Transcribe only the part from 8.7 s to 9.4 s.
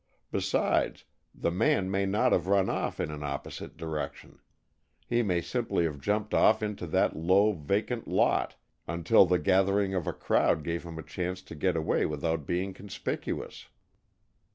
until the